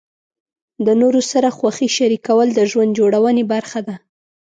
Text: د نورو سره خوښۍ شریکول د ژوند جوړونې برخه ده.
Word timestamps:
د 0.85 0.87
نورو 1.01 1.21
سره 1.31 1.49
خوښۍ 1.57 1.89
شریکول 1.97 2.47
د 2.53 2.59
ژوند 2.71 2.91
جوړونې 2.99 3.43
برخه 3.53 3.79
ده. 3.87 3.95